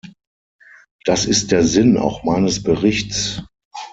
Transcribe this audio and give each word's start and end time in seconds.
Das 1.05 1.25
ist 1.25 1.51
der 1.51 1.63
Sinn 1.63 1.95
auch 1.99 2.23
meines 2.23 2.63
Berichts. 2.63 3.43